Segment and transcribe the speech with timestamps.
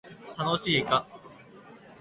[0.35, 1.05] 楽しいか